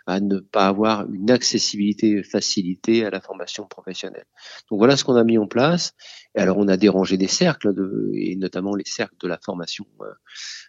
à 0.06 0.21
ne 0.21 0.38
pas 0.38 0.67
avoir 0.67 1.11
une 1.11 1.31
accessibilité 1.31 2.23
facilitée 2.23 3.05
à 3.05 3.11
la 3.11 3.21
formation 3.21 3.67
professionnelle. 3.67 4.27
Donc 4.71 4.79
voilà 4.79 4.97
ce 4.97 5.05
qu'on 5.05 5.17
a 5.17 5.25
mis 5.25 5.38
en 5.38 5.47
place. 5.47 5.94
Et 6.35 6.41
alors 6.41 6.59
on 6.59 6.69
a 6.69 6.77
dérangé 6.77 7.17
des 7.17 7.29
cercles, 7.29 7.75
de, 7.75 8.12
et 8.15 8.37
notamment 8.37 8.75
les 8.75 8.85
cercles 8.85 9.17
de 9.21 9.29
la 9.29 9.38
formation 9.38 9.87
euh, 10.00 10.05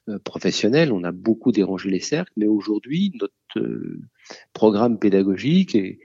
euh, 0.10 0.20
professionnelle. 0.20 0.92
On 0.92 1.04
a 1.04 1.12
beaucoup 1.12 1.52
dérangé 1.52 1.90
les 1.90 2.00
cercles, 2.00 2.34
mais 2.38 2.48
aujourd'hui 2.48 3.14
notre 3.20 3.34
euh, 3.58 4.02
programme 4.54 5.00
pédagogique 5.00 5.76
est 5.76 6.00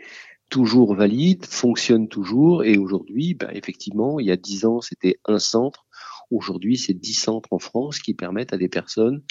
toujours 0.51 0.95
valide, 0.95 1.45
fonctionne 1.45 2.09
toujours, 2.09 2.65
et 2.65 2.79
aujourd'hui, 2.79 3.35
ben, 3.35 3.51
effectivement, 3.53 4.21
il 4.21 4.27
y 4.27 4.31
a 4.31 4.37
dix 4.37 4.65
ans, 4.65 4.81
c'était 4.81 5.19
un 5.25 5.41
centre 5.41 5.86
Aujourd'hui, 6.31 6.77
c'est 6.77 6.95
10 6.95 7.15
centres 7.15 7.53
en 7.53 7.59
France 7.59 7.99
qui 7.99 8.15
permettent 8.15 8.53
à 8.53 8.59
des 8.59 8.69
personnes 8.69 9.23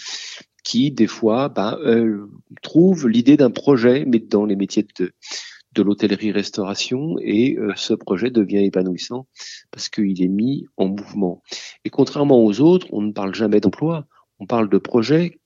qui, 0.64 0.92
des 0.92 1.08
fois, 1.08 1.50
bah, 1.50 1.78
euh, 1.84 2.28
trouvent 2.64 3.08
l'idée 3.08 3.38
d'un 3.38 3.52
projet, 3.52 4.04
mais 4.08 4.20
dans 4.20 4.46
les 4.46 4.56
métiers 4.56 4.88
de, 5.00 5.12
de 5.76 5.84
l'hôtellerie-restauration, 5.84 7.18
et 7.22 7.58
euh, 7.58 7.74
ce 7.76 7.94
projet 7.94 8.32
devient 8.32 8.66
épanouissant 8.66 9.28
parce 9.72 9.90
qu'il 9.90 10.22
est 10.24 10.28
mis 10.28 10.66
en 10.78 10.88
mouvement. 10.88 11.44
Et 11.84 11.90
contrairement 11.90 12.44
aux 12.44 12.62
autres, 12.62 12.88
on 12.92 13.02
ne 13.02 13.12
parle 13.12 13.36
jamais 13.36 13.60
d'emploi, 13.60 14.08
on 14.40 14.48
parle 14.48 14.70
de 14.70 14.78
projet 14.78 15.40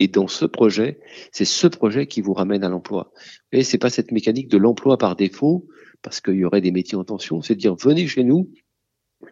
et 0.00 0.08
dans 0.08 0.28
ce 0.28 0.44
projet, 0.44 1.00
c'est 1.32 1.44
ce 1.44 1.66
projet 1.66 2.06
qui 2.06 2.20
vous 2.20 2.34
ramène 2.34 2.62
à 2.62 2.68
l'emploi. 2.68 3.12
Et 3.52 3.64
c'est 3.64 3.78
pas 3.78 3.90
cette 3.90 4.12
mécanique 4.12 4.48
de 4.48 4.58
l'emploi 4.58 4.96
par 4.98 5.16
défaut, 5.16 5.66
parce 6.02 6.20
qu'il 6.20 6.34
y 6.34 6.44
aurait 6.44 6.60
des 6.60 6.70
métiers 6.70 6.96
en 6.96 7.04
tension, 7.04 7.42
c'est 7.42 7.54
de 7.54 7.60
dire 7.60 7.74
venez 7.74 8.06
chez 8.06 8.22
nous, 8.22 8.50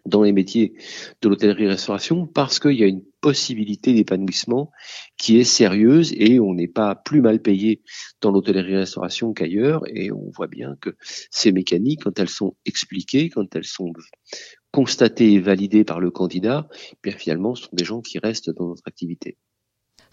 dans 0.05 0.23
les 0.23 0.31
métiers 0.31 0.73
de 1.21 1.29
l'hôtellerie-restauration 1.29 2.27
parce 2.27 2.59
qu'il 2.59 2.73
y 2.73 2.83
a 2.83 2.87
une 2.87 3.03
possibilité 3.21 3.93
d'épanouissement 3.93 4.71
qui 5.17 5.39
est 5.39 5.43
sérieuse 5.43 6.13
et 6.17 6.39
on 6.39 6.53
n'est 6.53 6.67
pas 6.67 6.95
plus 6.95 7.21
mal 7.21 7.41
payé 7.41 7.81
dans 8.21 8.31
l'hôtellerie-restauration 8.31 9.33
qu'ailleurs 9.33 9.83
et 9.87 10.11
on 10.11 10.29
voit 10.35 10.47
bien 10.47 10.75
que 10.81 10.95
ces 11.31 11.51
mécaniques, 11.51 12.03
quand 12.03 12.19
elles 12.19 12.29
sont 12.29 12.55
expliquées, 12.65 13.29
quand 13.29 13.55
elles 13.55 13.65
sont 13.65 13.91
constatées 14.71 15.33
et 15.33 15.39
validées 15.39 15.83
par 15.83 15.99
le 15.99 16.11
candidat, 16.11 16.67
eh 16.93 16.97
bien 17.03 17.17
finalement, 17.17 17.55
ce 17.55 17.63
sont 17.63 17.69
des 17.73 17.85
gens 17.85 18.01
qui 18.01 18.19
restent 18.19 18.49
dans 18.49 18.67
notre 18.67 18.83
activité. 18.85 19.37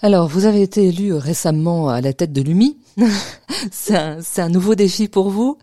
Alors, 0.01 0.29
vous 0.29 0.45
avez 0.45 0.63
été 0.63 0.89
élu 0.89 1.15
récemment 1.15 1.89
à 1.89 2.01
la 2.01 2.13
tête 2.13 2.33
de 2.33 2.43
l'UMI. 2.43 2.79
c'est 3.71 3.97
un, 3.97 4.19
un 4.39 4.49
nouveau 4.49 4.75
défi 4.75 5.09
pour 5.09 5.31
vous? 5.31 5.59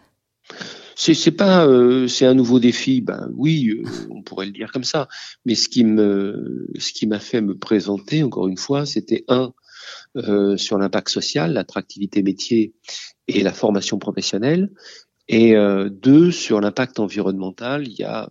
C'est 0.95 1.31
pas 1.31 1.65
euh, 1.65 2.07
c'est 2.07 2.25
un 2.25 2.33
nouveau 2.33 2.59
défi. 2.59 3.01
Ben 3.01 3.29
oui 3.33 3.69
euh, 3.69 3.89
on 4.09 4.21
pourrait 4.21 4.45
le 4.45 4.51
dire 4.51 4.71
comme 4.71 4.83
ça. 4.83 5.07
Mais 5.45 5.55
ce 5.55 5.69
qui 5.69 5.83
me 5.83 6.67
ce 6.77 6.93
qui 6.93 7.07
m'a 7.07 7.19
fait 7.19 7.41
me 7.41 7.57
présenter 7.57 8.23
encore 8.23 8.47
une 8.47 8.57
fois 8.57 8.85
c'était 8.85 9.23
un 9.27 9.53
euh, 10.17 10.57
sur 10.57 10.77
l'impact 10.77 11.09
social 11.09 11.53
l'attractivité 11.53 12.23
métier 12.23 12.73
et 13.27 13.43
la 13.43 13.53
formation 13.53 13.97
professionnelle. 13.97 14.71
Et 15.33 15.55
deux 15.89 16.29
sur 16.29 16.59
l'impact 16.59 16.99
environnemental. 16.99 17.87
Il 17.87 17.93
y 17.93 18.03
a 18.03 18.27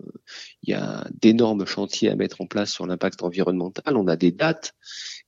il 0.63 0.71
y 0.71 0.75
a 0.75 1.07
d'énormes 1.23 1.65
chantiers 1.65 2.11
à 2.11 2.17
mettre 2.17 2.43
en 2.43 2.47
place 2.47 2.73
sur 2.73 2.87
l'impact 2.87 3.23
environnemental. 3.23 3.97
On 3.97 4.07
a 4.07 4.17
des 4.17 4.33
dates 4.33 4.75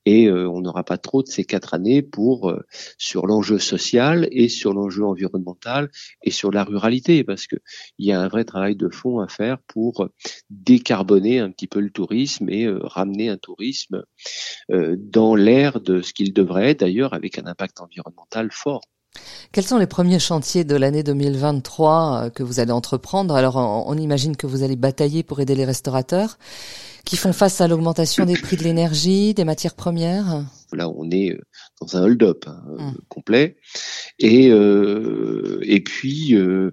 et 0.05 0.27
euh, 0.27 0.49
on 0.49 0.61
n'aura 0.61 0.85
pas 0.85 0.99
trop 0.99 1.23
de 1.23 1.29
ces 1.29 1.45
quatre 1.45 1.75
années 1.75 2.03
pour 2.03 2.51
euh, 2.51 2.65
sur 2.99 3.27
l'enjeu 3.27 3.59
social 3.59 4.29
et 4.31 4.49
sur 4.49 4.73
l'enjeu 4.73 5.05
environnemental 5.05 5.91
et 6.23 6.31
sur 6.31 6.51
la 6.51 6.65
ruralité 6.65 7.25
parce 7.25 7.47
que 7.47 7.57
il 7.99 8.07
y 8.07 8.13
a 8.13 8.21
un 8.21 8.29
vrai 8.29 8.45
travail 8.45 8.77
de 8.77 8.89
fond 8.89 9.21
à 9.21 9.29
faire 9.29 9.59
pour 9.67 10.09
décarboner 10.51 11.39
un 11.39 11.51
petit 11.51 11.67
peu 11.67 11.81
le 11.81 11.91
tourisme 11.91 12.49
et 12.49 12.65
euh, 12.65 12.81
ramener 12.83 13.29
un 13.29 13.39
tourisme 13.39 14.03
dans 14.69 15.35
l'air 15.35 15.81
de 15.81 16.03
ce 16.03 16.13
qu'il 16.13 16.33
devrait 16.33 16.75
d'ailleurs 16.75 17.15
avec 17.15 17.39
un 17.39 17.47
impact 17.47 17.81
environnemental 17.81 18.49
fort. 18.51 18.83
Quels 19.53 19.65
sont 19.65 19.79
les 19.79 19.87
premiers 19.87 20.19
chantiers 20.19 20.65
de 20.65 20.77
l'année 20.77 21.03
2023 21.03 22.31
que 22.31 22.43
vous 22.43 22.61
allez 22.61 22.73
entreprendre? 22.73 23.35
Alors 23.35 23.57
on 23.57 23.97
imagine 23.97 24.37
que 24.37 24.47
vous 24.47 24.63
allez 24.63 24.77
batailler 24.77 25.23
pour 25.23 25.41
aider 25.41 25.55
les 25.55 25.65
restaurateurs 25.65 26.39
qui 27.05 27.17
font 27.17 27.33
face 27.33 27.61
à 27.61 27.69
l'augmentation 27.69 28.25
des 28.25 28.35
prix 28.35 28.57
de 28.57 28.65
l'énergie, 28.65 29.35
des 29.35 29.45
matières 29.45 29.75
premières? 29.75 30.45
Là, 30.73 30.89
on 30.89 31.11
est 31.11 31.33
euh, 31.33 31.41
dans 31.81 31.97
un 31.97 32.03
hold-up 32.05 32.45
hein, 32.47 32.63
hum. 32.79 32.95
complet. 33.09 33.57
Et, 34.19 34.51
euh, 34.51 35.61
et 35.63 35.81
puis, 35.83 36.35
euh, 36.35 36.73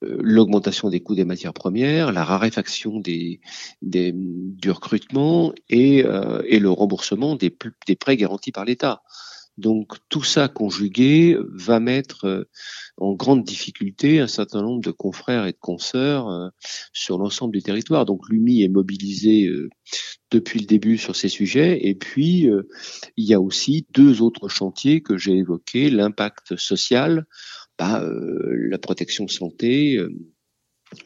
l'augmentation 0.00 0.90
des 0.90 1.00
coûts 1.00 1.14
des 1.14 1.24
matières 1.24 1.52
premières, 1.52 2.12
la 2.12 2.24
raréfaction 2.24 3.00
des, 3.00 3.40
des 3.82 4.12
du 4.14 4.70
recrutement 4.70 5.52
et, 5.68 6.04
et 6.44 6.58
le 6.60 6.70
remboursement 6.70 7.34
des, 7.34 7.56
des 7.86 7.96
prêts 7.96 8.16
garantis 8.16 8.52
par 8.52 8.64
l'État. 8.64 9.02
Donc 9.58 9.96
tout 10.08 10.22
ça 10.22 10.46
conjugué 10.48 11.36
va 11.50 11.80
mettre 11.80 12.24
euh, 12.26 12.44
en 12.96 13.14
grande 13.14 13.42
difficulté 13.42 14.20
un 14.20 14.28
certain 14.28 14.62
nombre 14.62 14.80
de 14.80 14.92
confrères 14.92 15.46
et 15.46 15.52
de 15.52 15.58
consoeurs 15.58 16.28
euh, 16.28 16.48
sur 16.92 17.18
l'ensemble 17.18 17.54
du 17.54 17.62
territoire. 17.62 18.06
Donc 18.06 18.28
l'UMI 18.28 18.62
est 18.62 18.68
mobilisé 18.68 19.46
euh, 19.46 19.68
depuis 20.30 20.60
le 20.60 20.66
début 20.66 20.96
sur 20.96 21.16
ces 21.16 21.28
sujets. 21.28 21.86
Et 21.88 21.96
puis 21.96 22.46
il 23.16 23.24
y 23.24 23.34
a 23.34 23.40
aussi 23.40 23.86
deux 23.94 24.22
autres 24.22 24.48
chantiers 24.48 25.00
que 25.00 25.16
j'ai 25.16 25.38
évoqués 25.38 25.90
l'impact 25.90 26.56
social, 26.56 27.24
bah, 27.78 28.04
la 28.52 28.78
protection 28.78 29.26
santé 29.26 29.98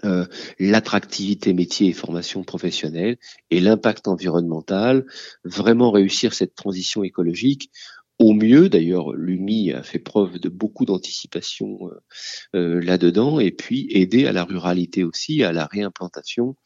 euh, 0.04 0.26
l'attractivité 0.61 1.52
métier 1.54 1.88
et 1.88 1.92
formation 1.92 2.44
professionnelle 2.44 3.18
et 3.50 3.59
l'impact 3.59 4.06
environnemental, 4.06 5.04
vraiment 5.44 5.90
réussir 5.90 6.35
cette 6.35 6.54
transition 6.54 7.02
écologique 7.02 7.71
au 8.19 8.33
mieux. 8.35 8.69
D'ailleurs, 8.69 9.12
l'UMI 9.12 9.73
a 9.73 9.83
fait 9.83 9.99
preuve 9.99 10.38
de 10.38 10.49
beaucoup 10.49 10.85
d'anticipation 10.85 11.78
euh, 11.88 12.00
euh, 12.57 12.81
là-dedans, 12.81 13.40
et 13.40 13.50
puis 13.50 13.87
aider 13.90 14.26
à 14.26 14.33
la 14.33 14.45
ruralité 14.45 15.04
aussi, 15.04 15.42
à 15.42 15.52
la 15.52 15.66
réimplantation 15.66 16.57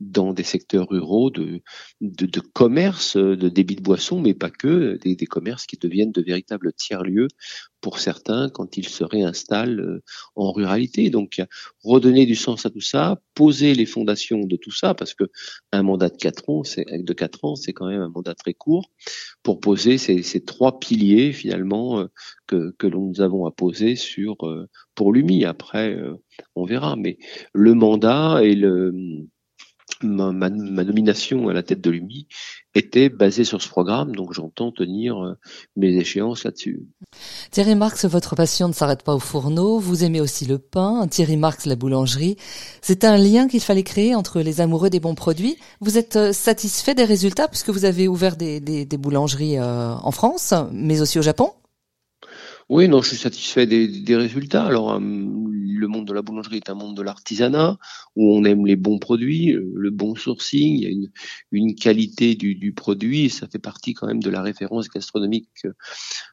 dans 0.00 0.32
des 0.32 0.42
secteurs 0.42 0.88
ruraux 0.88 1.30
de, 1.30 1.62
de, 2.00 2.40
commerce, 2.40 3.16
de 3.16 3.48
débit 3.48 3.76
de 3.76 3.82
boissons, 3.82 4.20
mais 4.20 4.34
pas 4.34 4.50
que, 4.50 4.98
des 5.02 5.16
commerces 5.26 5.66
qui 5.66 5.76
deviennent 5.76 6.12
de 6.12 6.22
véritables 6.22 6.72
tiers-lieux 6.72 7.28
pour 7.84 7.98
certains 7.98 8.48
quand 8.48 8.78
ils 8.78 8.88
se 8.88 9.04
réinstallent 9.04 9.80
euh, 9.80 10.02
en 10.36 10.52
ruralité. 10.52 11.10
Donc, 11.10 11.42
redonner 11.82 12.24
du 12.24 12.34
sens 12.34 12.64
à 12.64 12.70
tout 12.70 12.80
ça, 12.80 13.20
poser 13.34 13.74
les 13.74 13.84
fondations 13.84 14.40
de 14.40 14.56
tout 14.56 14.70
ça, 14.70 14.94
parce 14.94 15.12
que 15.12 15.24
un 15.70 15.82
mandat 15.82 16.08
de 16.08 16.16
quatre 16.16 16.48
ans, 16.48 16.64
c'est 16.64 16.86
de 16.90 17.12
quatre 17.12 17.44
ans, 17.44 17.56
c'est 17.56 17.74
quand 17.74 17.88
même 17.88 18.00
un 18.00 18.08
mandat 18.08 18.34
très 18.34 18.54
court, 18.54 18.90
pour 19.42 19.60
poser 19.60 19.98
ces, 19.98 20.40
trois 20.46 20.80
piliers 20.80 21.34
finalement 21.34 22.00
euh, 22.00 22.06
que, 22.46 22.74
que 22.78 22.86
nous 22.86 23.20
avons 23.20 23.44
à 23.44 23.50
poser 23.50 23.96
sur 23.96 24.46
euh, 24.46 24.66
pour 24.94 25.12
l'UMI. 25.12 25.44
Après, 25.44 25.94
on 26.54 26.64
verra, 26.64 26.96
mais 26.96 27.18
le 27.52 27.74
mandat 27.74 28.42
et 28.42 28.54
le 28.54 28.94
Ma, 30.04 30.50
nomination 30.50 31.48
à 31.48 31.52
la 31.52 31.62
tête 31.62 31.80
de 31.80 31.90
l'UMI 31.90 32.26
était 32.74 33.08
basée 33.08 33.44
sur 33.44 33.62
ce 33.62 33.68
programme, 33.68 34.14
donc 34.14 34.32
j'entends 34.32 34.72
tenir 34.72 35.22
euh, 35.22 35.34
mes 35.76 35.96
échéances 35.96 36.44
là-dessus. 36.44 36.82
Thierry 37.50 37.74
Marx, 37.74 38.04
votre 38.04 38.34
passion 38.34 38.68
ne 38.68 38.72
s'arrête 38.72 39.02
pas 39.02 39.14
au 39.14 39.18
fourneau, 39.18 39.78
vous 39.78 40.04
aimez 40.04 40.20
aussi 40.20 40.44
le 40.44 40.58
pain, 40.58 41.06
Thierry 41.08 41.36
Marx 41.36 41.66
la 41.66 41.76
boulangerie. 41.76 42.36
C'est 42.82 43.04
un 43.04 43.16
lien 43.16 43.48
qu'il 43.48 43.60
fallait 43.60 43.82
créer 43.82 44.14
entre 44.14 44.40
les 44.40 44.60
amoureux 44.60 44.90
des 44.90 45.00
bons 45.00 45.14
produits. 45.14 45.56
Vous 45.80 45.98
êtes 45.98 46.16
euh, 46.16 46.32
satisfait 46.32 46.94
des 46.94 47.04
résultats 47.04 47.48
puisque 47.48 47.70
vous 47.70 47.84
avez 47.84 48.08
ouvert 48.08 48.36
des 48.36 48.86
boulangeries 48.98 49.58
euh, 49.58 49.94
en 49.94 50.10
France, 50.10 50.54
mais 50.72 51.00
aussi 51.00 51.18
au 51.18 51.22
Japon? 51.22 51.52
Oui, 52.68 52.88
non, 52.88 53.02
je 53.02 53.08
suis 53.08 53.16
satisfait 53.16 53.66
des, 53.66 53.88
des 53.88 54.16
résultats. 54.16 54.64
Alors, 54.64 54.98
le 54.98 55.88
monde 55.88 56.06
de 56.06 56.12
la 56.12 56.22
boulangerie 56.22 56.56
est 56.56 56.70
un 56.70 56.74
monde 56.74 56.96
de 56.96 57.02
l'artisanat 57.02 57.78
où 58.16 58.34
on 58.34 58.44
aime 58.44 58.66
les 58.66 58.76
bons 58.76 58.98
produits, 58.98 59.54
le 59.74 59.90
bon 59.90 60.14
sourcing, 60.14 60.76
il 60.76 60.82
y 60.82 60.86
a 60.86 60.88
une, 60.88 61.10
une 61.52 61.74
qualité 61.74 62.34
du, 62.34 62.54
du, 62.54 62.72
produit, 62.72 63.28
ça 63.28 63.46
fait 63.48 63.58
partie 63.58 63.94
quand 63.94 64.06
même 64.06 64.22
de 64.22 64.30
la 64.30 64.42
référence 64.42 64.88
gastronomique 64.88 65.66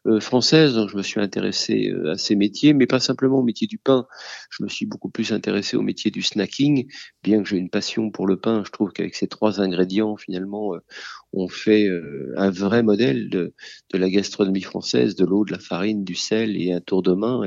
euh, 0.08 0.20
française. 0.20 0.74
Donc 0.74 0.90
je 0.90 0.98
me 0.98 1.04
suis 1.04 1.20
intéressé 1.20 1.90
euh, 1.90 2.12
à 2.12 2.18
ces 2.18 2.36
métiers, 2.36 2.74
mais 2.74 2.88
pas 2.88 3.00
simplement 3.00 3.40
au 3.40 3.44
métier 3.44 3.68
du 3.68 3.78
pain. 3.78 4.08
Je 4.50 4.64
me 4.64 4.70
suis 4.70 4.86
beaucoup 4.86 5.10
plus 5.10 5.34
intéressé 5.34 5.78
au 5.78 5.82
métier 5.82 6.12
du 6.12 6.22
snacking, 6.22 6.88
bien 7.24 7.42
que 7.44 7.50
j'ai 7.50 7.58
une 7.58 7.70
passion 7.70 8.12
pour 8.12 8.28
le 8.28 8.40
pain. 8.40 8.64
Je 8.66 8.72
trouve 8.72 8.92
qu'avec 8.92 9.16
ces 9.16 9.28
trois 9.28 9.62
ingrédients, 9.62 10.18
finalement, 10.18 10.76
euh, 10.76 10.80
on 11.34 11.48
fait 11.48 11.88
un 12.38 12.50
vrai 12.50 12.84
modèle 12.84 13.30
de, 13.30 13.54
la 13.94 14.10
gastronomie 14.10 14.62
française, 14.62 15.16
de 15.16 15.26
l'eau, 15.26 15.46
de 15.46 15.52
la 15.52 15.60
farine, 15.60 16.04
du 16.04 16.16
sel 16.16 16.58
et 16.62 16.74
un 16.74 16.82
tour 16.82 17.02
de 17.04 17.14
main, 17.14 17.44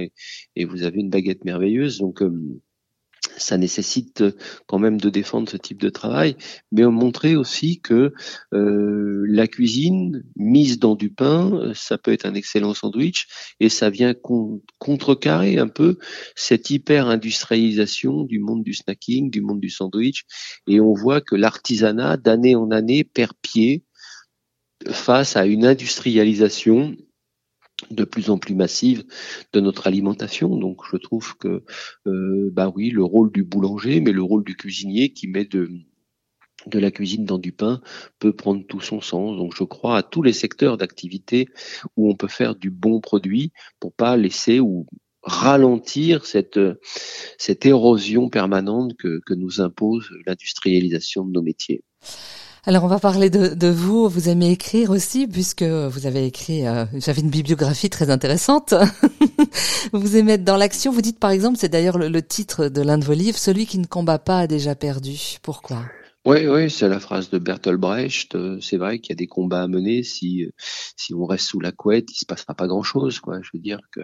et, 0.57 0.65
vous 0.65 0.83
avez 0.83 1.01
une 1.01 1.11
baguette 1.11 1.45
merveilleuse. 1.45 1.99
Donc 1.99 2.23
ça 3.37 3.57
nécessite 3.59 4.25
quand 4.67 4.79
même 4.79 5.01
de 5.01 5.11
défendre 5.11 5.49
ce 5.49 5.57
type 5.57 5.81
de 5.81 5.89
travail, 5.89 6.37
mais 6.73 6.85
montrer 6.85 7.37
aussi 7.37 7.81
que 7.81 8.13
euh, 8.53 9.25
la 9.29 9.47
cuisine 9.47 10.25
mise 10.37 10.79
dans 10.79 10.95
du 10.95 11.11
pain, 11.11 11.73
ça 11.75 11.99
peut 11.99 12.13
être 12.13 12.27
un 12.27 12.35
excellent 12.35 12.75
sandwich 12.75 13.27
et 13.61 13.69
ça 13.69 13.91
vient 13.91 14.15
contrecarrer 14.79 15.59
un 15.59 15.69
peu 15.69 15.99
cette 16.37 16.71
hyper 16.71 17.09
industrialisation 17.09 18.25
du 18.25 18.39
monde 18.39 18.63
du 18.63 18.75
snacking, 18.75 19.31
du 19.31 19.41
monde 19.41 19.61
du 19.61 19.71
sandwich, 19.71 20.25
et 20.67 20.81
on 20.81 20.95
voit 20.95 21.21
que 21.21 21.35
l'artisanat 21.35 22.17
d'année 22.17 22.55
en 22.55 22.71
année 22.71 23.05
perd 23.05 23.33
pied 23.43 23.85
face 24.91 25.37
à 25.37 25.47
une 25.47 25.65
industrialisation 25.65 26.97
de 27.91 28.05
plus 28.05 28.31
en 28.31 28.39
plus 28.39 28.55
massive 28.55 29.05
de 29.53 29.61
notre 29.61 29.87
alimentation. 29.87 30.57
Donc 30.57 30.83
je 30.91 30.97
trouve 30.97 31.37
que 31.37 31.65
euh, 32.07 32.51
bah 32.53 32.73
oui, 32.75 32.91
le 32.91 33.05
rôle 33.05 33.33
du 33.33 33.45
boulanger, 33.45 34.01
mais 34.01 34.13
le 34.13 34.23
rôle 34.23 34.45
du 34.45 34.57
cuisinier 34.57 35.13
qui 35.13 35.29
met 35.29 35.45
de 35.45 35.69
la 36.73 36.91
cuisine 36.91 37.25
dans 37.25 37.39
du 37.39 37.53
pain 37.53 37.81
peut 38.19 38.35
prendre 38.35 38.65
tout 38.67 38.81
son 38.81 39.01
sens. 39.01 39.37
Donc 39.37 39.55
je 39.57 39.65
crois 39.65 39.99
à 39.99 40.03
tous 40.03 40.23
les 40.23 40.33
secteurs 40.33 40.77
d'activité 40.77 41.49
où 41.97 42.11
on 42.11 42.17
peut 42.17 42.29
faire 42.29 42.55
du 42.55 42.71
bon 42.71 43.01
produit 43.01 43.53
pour 43.81 43.93
pas 43.93 44.17
laisser 44.17 44.61
ou 44.61 44.87
ralentir 45.23 46.27
cette, 46.27 46.61
cette 47.39 47.65
érosion 47.67 48.29
permanente 48.29 48.95
que, 48.99 49.21
que 49.25 49.35
nous 49.35 49.61
impose 49.61 50.11
l'industrialisation 50.27 51.25
de 51.25 51.33
nos 51.33 51.43
métiers. 51.43 51.83
Alors 52.67 52.85
on 52.85 52.89
va 52.89 52.99
parler 52.99 53.29
de, 53.29 53.49
de, 53.49 53.69
vous. 53.69 54.09
Vous 54.09 54.31
aimez 54.31 54.51
écrire 54.51 54.89
aussi, 54.89 55.27
puisque 55.27 55.63
vous 55.63 56.07
avez 56.07 56.25
écrit, 56.25 56.67
euh, 56.67 56.87
j'avais 56.95 57.21
une 57.21 57.29
bibliographie 57.29 57.91
très 57.91 58.09
intéressante. 58.09 58.73
vous 59.93 60.17
aimez 60.17 60.33
être 60.33 60.45
dans 60.45 60.57
l'action. 60.57 60.91
Vous 60.91 61.03
dites 61.03 61.19
par 61.19 61.31
exemple, 61.31 61.59
c'est 61.59 61.69
d'ailleurs 61.69 61.99
le, 61.99 62.09
le, 62.09 62.23
titre 62.23 62.69
de 62.69 62.81
l'un 62.81 62.97
de 62.97 63.05
vos 63.05 63.13
livres, 63.13 63.37
celui 63.37 63.67
qui 63.67 63.79
ne 63.79 63.85
combat 63.85 64.19
pas 64.19 64.41
a 64.41 64.47
déjà 64.47 64.75
perdu. 64.75 65.37
Pourquoi? 65.43 65.83
Oui, 66.27 66.47
oui, 66.47 66.71
c'est 66.71 66.89
la 66.89 67.01
phrase 67.01 67.29
de 67.29 67.37
Bertolt 67.37 67.79
Brecht. 67.79 68.35
Euh, 68.35 68.59
c'est 68.63 68.79
vrai 68.79 68.99
qu'il 68.99 69.11
y 69.11 69.13
a 69.13 69.17
des 69.17 69.27
combats 69.27 69.65
à 69.65 69.69
mener. 69.69 70.03
Si 70.03 70.47
si 70.97 71.13
on 71.13 71.27
reste 71.27 71.49
sous 71.49 71.61
la 71.61 71.71
couette, 71.71 72.11
il 72.13 72.17
se 72.17 72.25
passera 72.25 72.55
pas 72.55 72.67
grand-chose, 72.67 73.21
quoi. 73.21 73.41
Je 73.43 73.51
veux 73.53 73.61
dire 73.61 73.81
que 73.93 74.01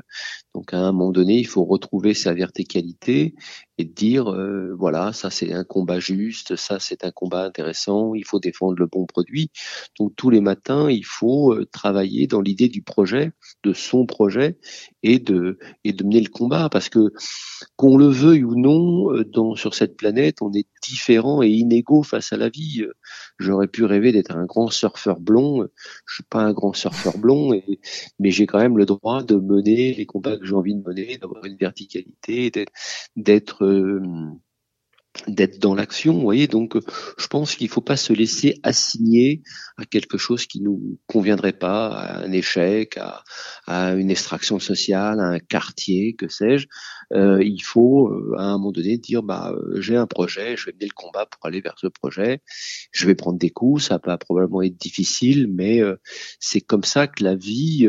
donc 0.55 0.75
à 0.75 0.81
un 0.81 0.93
moment 0.93 1.13
donné, 1.13 1.39
il 1.39 1.47
faut 1.47 1.65
retrouver 1.65 2.13
sa 2.13 2.35
verticalité 2.35 3.35
et 3.81 3.85
dire 3.85 4.31
euh, 4.31 4.75
voilà, 4.79 5.13
ça 5.13 5.31
c'est 5.31 5.53
un 5.53 5.65
combat 5.65 6.01
juste, 6.01 6.57
ça 6.57 6.79
c'est 6.79 7.05
un 7.05 7.11
combat 7.11 7.45
intéressant. 7.45 8.15
Il 8.15 8.25
faut 8.25 8.39
défendre 8.39 8.77
le 8.79 8.87
bon 8.87 9.07
produit. 9.07 9.51
Donc 9.99 10.13
tous 10.17 10.31
les 10.31 10.41
matins, 10.41 10.91
il 10.91 11.05
faut 11.05 11.55
euh, 11.55 11.67
travailler 11.73 12.27
dans 12.27 12.41
l'idée 12.41 12.69
du 12.69 12.83
projet, 12.83 13.33
de 13.65 13.73
son 13.73 14.07
projet 14.07 14.59
et 15.03 15.19
de 15.19 15.59
et 15.85 15.93
de 15.93 16.05
mener 16.05 16.21
le 16.21 16.29
combat 16.29 16.69
parce 16.69 16.89
que 16.89 17.13
qu'on 17.77 17.97
le 17.97 18.09
veuille 18.09 18.45
ou 18.45 18.55
non, 18.55 19.23
dans 19.33 19.55
sur 19.55 19.75
cette 19.75 19.97
planète, 19.97 20.43
on 20.43 20.53
est 20.53 20.67
différent 20.83 21.43
et 21.43 21.49
inégaux 21.49 22.03
face 22.03 22.33
à 22.33 22.37
la 22.37 22.49
vie. 22.49 22.85
J'aurais 23.39 23.69
pu 23.69 23.85
rêver 23.85 24.13
d'être 24.13 24.37
un 24.37 24.45
grand 24.45 24.71
surfeur 24.71 25.21
blond. 25.21 25.67
Je 26.07 26.15
suis 26.15 26.25
pas 26.25 26.43
un 26.43 26.53
grand 26.53 26.73
surfeur 26.75 27.17
blond, 27.19 27.61
mais 28.19 28.31
j'ai 28.31 28.47
quand 28.47 28.59
même 28.59 28.77
le 28.77 28.87
droit 28.87 29.23
de 29.23 29.37
mener 29.37 29.95
les 29.95 30.07
combats 30.07 30.37
que 30.37 30.45
j'ai 30.45 30.55
envie 30.55 30.75
de 30.75 30.83
mener, 30.87 31.19
d'avoir 31.19 31.45
une 31.45 31.57
verticalité, 31.57 32.51
d'être 33.17 33.65
euh, 33.71 34.03
d'être 35.27 35.59
dans 35.59 35.75
l'action, 35.75 36.15
vous 36.15 36.21
voyez. 36.21 36.47
Donc, 36.47 36.77
je 37.19 37.27
pense 37.27 37.55
qu'il 37.55 37.69
faut 37.69 37.81
pas 37.81 37.97
se 37.97 38.13
laisser 38.13 38.61
assigner 38.63 39.43
à 39.77 39.85
quelque 39.85 40.19
chose 40.19 40.47
qui 40.47 40.61
nous 40.61 40.99
conviendrait 41.07 41.53
pas, 41.53 41.89
à 41.89 42.25
un 42.25 42.33
échec, 42.33 42.99
à 43.67 43.93
une 43.95 44.11
extraction 44.11 44.59
sociale, 44.59 45.21
à 45.21 45.25
un 45.25 45.39
quartier, 45.39 46.15
que 46.15 46.29
sais-je. 46.29 46.69
Euh, 47.13 47.43
il 47.43 47.61
faut, 47.63 48.09
euh, 48.09 48.35
à 48.39 48.45
un 48.45 48.53
moment 48.53 48.73
donné, 48.73 48.97
dire, 48.97 49.23
bah, 49.23 49.53
euh, 49.53 49.81
j'ai 49.81 49.97
un 49.97 50.07
projet, 50.07 50.57
je 50.57 50.67
vais 50.67 50.73
mener 50.73 50.87
le 50.87 50.95
combat 50.95 51.27
pour 51.27 51.45
aller 51.45 51.61
vers 51.61 51.75
ce 51.79 51.89
projet. 51.89 52.41
Je 52.93 53.07
vais 53.07 53.15
prendre 53.15 53.39
des 53.39 53.51
coups, 53.51 53.85
ça 53.85 54.01
va 54.05 54.17
probablement 54.17 54.63
être 54.63 54.77
difficile, 54.77 55.49
mais 55.49 55.81
c'est 56.39 56.61
comme 56.61 56.85
ça 56.85 57.07
que 57.07 57.25
la 57.25 57.35
vie 57.35 57.89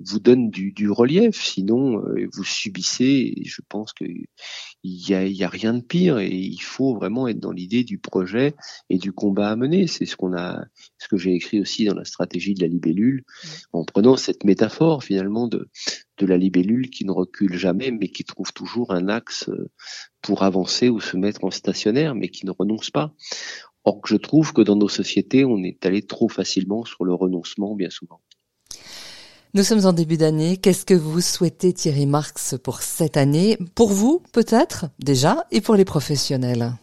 vous 0.00 0.18
donne 0.20 0.50
du, 0.50 0.72
du 0.72 0.90
relief. 0.90 1.40
Sinon, 1.42 2.02
vous 2.32 2.44
subissez. 2.44 3.34
Et 3.36 3.44
je 3.44 3.62
pense 3.68 3.92
que 3.92 4.04
il 4.84 5.08
y 5.08 5.14
a, 5.14 5.26
y 5.26 5.44
a, 5.44 5.48
rien 5.48 5.74
de 5.74 5.82
pire 5.82 6.18
et 6.18 6.28
il 6.28 6.60
faut 6.60 6.94
vraiment 6.94 7.26
être 7.28 7.40
dans 7.40 7.50
l'idée 7.50 7.84
du 7.84 7.98
projet 7.98 8.54
et 8.90 8.98
du 8.98 9.12
combat 9.12 9.50
à 9.50 9.56
mener. 9.56 9.86
C'est 9.86 10.06
ce 10.06 10.16
qu'on 10.16 10.36
a, 10.36 10.64
ce 10.98 11.08
que 11.08 11.16
j'ai 11.16 11.34
écrit 11.34 11.60
aussi 11.60 11.84
dans 11.84 11.94
la 11.94 12.04
stratégie 12.04 12.54
de 12.54 12.62
la 12.62 12.68
libellule, 12.68 13.24
en 13.72 13.84
prenant 13.84 14.16
cette 14.16 14.44
métaphore 14.44 15.02
finalement 15.02 15.48
de, 15.48 15.68
de 16.18 16.26
la 16.26 16.36
libellule 16.36 16.90
qui 16.90 17.04
ne 17.04 17.12
recule 17.12 17.56
jamais, 17.56 17.90
mais 17.90 18.08
qui 18.08 18.24
trouve 18.24 18.52
toujours 18.52 18.92
un 18.92 19.08
axe 19.08 19.48
euh, 19.48 19.70
pour 20.22 20.42
avancer 20.42 20.88
ou 20.88 21.00
se 21.00 21.16
mettre 21.16 21.44
en 21.44 21.50
stationnaire, 21.50 22.14
mais 22.14 22.28
qui 22.28 22.46
ne 22.46 22.50
renonce 22.50 22.90
pas. 22.90 23.14
Or, 23.84 24.00
je 24.06 24.16
trouve 24.16 24.52
que 24.52 24.62
dans 24.62 24.76
nos 24.76 24.88
sociétés, 24.88 25.44
on 25.44 25.62
est 25.62 25.84
allé 25.86 26.02
trop 26.02 26.28
facilement 26.28 26.84
sur 26.84 27.04
le 27.04 27.14
renoncement 27.14 27.74
bien 27.74 27.90
souvent. 27.90 28.20
Nous 29.54 29.62
sommes 29.62 29.86
en 29.86 29.94
début 29.94 30.18
d'année. 30.18 30.58
Qu'est-ce 30.58 30.84
que 30.84 30.94
vous 30.94 31.22
souhaitez, 31.22 31.72
Thierry 31.72 32.06
Marx, 32.06 32.56
pour 32.62 32.82
cette 32.82 33.16
année? 33.16 33.56
Pour 33.74 33.88
vous, 33.88 34.22
peut-être, 34.32 34.86
déjà, 34.98 35.46
et 35.50 35.62
pour 35.62 35.74
les 35.74 35.86
professionnels? 35.86 36.74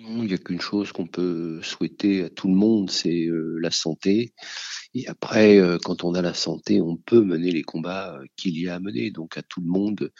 Il 0.00 0.26
n'y 0.26 0.34
a 0.34 0.38
qu'une 0.38 0.60
chose 0.60 0.92
qu'on 0.92 1.08
peut 1.08 1.60
souhaiter 1.62 2.22
à 2.22 2.30
tout 2.30 2.46
le 2.46 2.54
monde, 2.54 2.88
c'est 2.88 3.26
euh, 3.26 3.58
la 3.60 3.72
santé. 3.72 4.32
Et 4.94 5.08
après, 5.08 5.58
euh, 5.58 5.78
quand 5.82 6.04
on 6.04 6.14
a 6.14 6.22
la 6.22 6.34
santé, 6.34 6.80
on 6.80 6.96
peut 6.96 7.22
mener 7.22 7.50
les 7.50 7.64
combats 7.64 8.14
euh, 8.14 8.24
qu'il 8.36 8.56
y 8.56 8.68
a 8.68 8.76
à 8.76 8.78
mener. 8.78 9.10
Donc 9.10 9.36
à 9.36 9.42
tout 9.42 9.60
le 9.60 9.66
monde, 9.66 10.12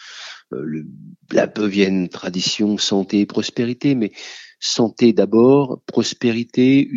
la 1.31 1.47
beuvienne 1.47 2.09
tradition, 2.09 2.77
santé 2.77 3.21
et 3.21 3.27
prospérité, 3.27 3.95
mais 3.95 4.11
santé 4.59 5.13
d'abord, 5.13 5.81
prospérité, 5.87 6.91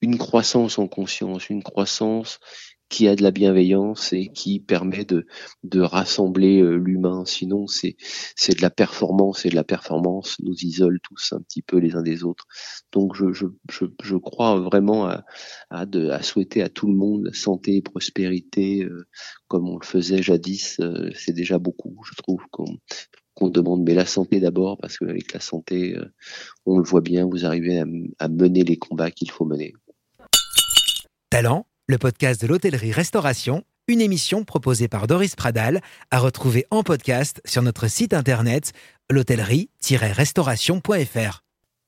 une 0.00 0.18
croissance 0.18 0.78
en 0.78 0.88
conscience, 0.88 1.48
une 1.48 1.62
croissance 1.62 2.40
qui 2.94 3.08
a 3.08 3.16
de 3.16 3.24
la 3.24 3.32
bienveillance 3.32 4.12
et 4.12 4.28
qui 4.28 4.60
permet 4.60 5.04
de, 5.04 5.26
rassembler 5.80 6.62
euh, 6.62 6.76
l'humain. 6.76 7.24
Sinon, 7.24 7.66
c'est 7.66 7.96
de 8.56 8.62
la 8.62 8.70
performance 8.70 9.44
et 9.44 9.48
de 9.48 9.56
la 9.56 9.64
performance 9.64 10.36
nous 10.44 10.54
isole 10.62 11.00
tous 11.02 11.32
un 11.32 11.40
petit 11.40 11.60
peu 11.60 11.78
les 11.78 11.96
uns 11.96 12.02
des 12.02 12.22
autres. 12.22 12.46
Donc, 12.92 13.16
je, 13.16 14.16
crois 14.18 14.60
vraiment 14.60 15.08
à, 15.08 16.22
souhaiter 16.22 16.62
à 16.62 16.68
tout 16.68 16.86
le 16.86 16.94
monde 16.94 17.34
santé 17.34 17.78
et 17.78 17.82
prospérité, 17.82 18.84
euh, 18.84 19.08
comme 19.48 19.68
on 19.68 19.76
le 19.76 19.84
faisait 19.84 20.22
jadis. 20.22 20.78
Euh, 20.78 21.10
c'est 21.16 21.34
déjà 21.34 21.58
beaucoup, 21.58 21.96
je 22.08 22.14
trouve, 22.14 22.42
qu'on 22.52 23.48
demande, 23.48 23.82
mais 23.82 23.94
la 23.94 24.06
santé 24.06 24.38
d'abord, 24.38 24.78
parce 24.78 24.98
qu'avec 24.98 25.32
la 25.32 25.40
santé, 25.40 25.96
on 26.64 26.78
le 26.78 26.84
voit 26.84 27.00
bien, 27.00 27.26
vous 27.26 27.44
arrivez 27.44 27.82
à 28.20 28.28
mener 28.28 28.62
les 28.62 28.76
combats 28.76 29.10
qu'il 29.10 29.32
faut 29.32 29.46
mener. 29.46 29.72
Talent 31.28 31.66
le 31.86 31.98
podcast 31.98 32.40
de 32.40 32.46
l'hôtellerie-restauration, 32.46 33.62
une 33.88 34.00
émission 34.00 34.44
proposée 34.44 34.88
par 34.88 35.06
Doris 35.06 35.36
Pradal, 35.36 35.82
à 36.10 36.18
retrouver 36.18 36.64
en 36.70 36.82
podcast 36.82 37.42
sur 37.44 37.60
notre 37.62 37.88
site 37.88 38.14
internet 38.14 38.72
l'hôtellerie-restauration.fr. 39.10 41.43